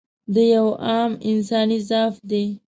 [0.33, 2.45] دا یو عام انساني ضعف دی.